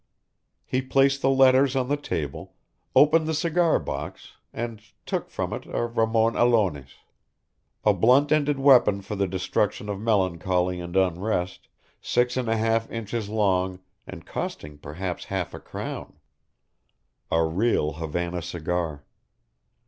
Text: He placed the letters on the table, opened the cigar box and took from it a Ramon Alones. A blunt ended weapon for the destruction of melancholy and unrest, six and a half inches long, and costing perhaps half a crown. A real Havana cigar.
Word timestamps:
He 0.65 0.81
placed 0.81 1.21
the 1.21 1.29
letters 1.29 1.75
on 1.75 1.87
the 1.87 1.95
table, 1.95 2.55
opened 2.95 3.27
the 3.27 3.35
cigar 3.35 3.77
box 3.77 4.31
and 4.51 4.81
took 5.05 5.29
from 5.29 5.53
it 5.53 5.67
a 5.67 5.85
Ramon 5.85 6.33
Alones. 6.33 6.95
A 7.85 7.93
blunt 7.93 8.31
ended 8.31 8.57
weapon 8.57 9.03
for 9.03 9.15
the 9.15 9.27
destruction 9.27 9.89
of 9.89 9.99
melancholy 10.01 10.79
and 10.79 10.95
unrest, 10.97 11.67
six 12.01 12.35
and 12.35 12.49
a 12.49 12.57
half 12.57 12.89
inches 12.89 13.29
long, 13.29 13.79
and 14.07 14.25
costing 14.25 14.79
perhaps 14.79 15.25
half 15.25 15.53
a 15.53 15.59
crown. 15.59 16.13
A 17.29 17.45
real 17.45 17.91
Havana 17.93 18.41
cigar. 18.41 19.05